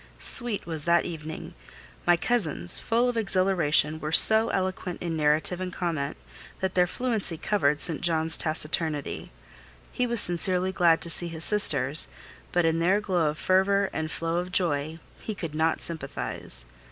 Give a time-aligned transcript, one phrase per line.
[0.17, 1.53] Sweet was that evening.
[2.07, 6.17] My cousins, full of exhilaration, were so eloquent in narrative and comment,
[6.59, 8.01] that their fluency covered St.
[8.01, 9.31] John's taciturnity:
[9.91, 12.07] he was sincerely glad to see his sisters;
[12.51, 16.65] but in their glow of fervour and flow of joy he could not sympathise.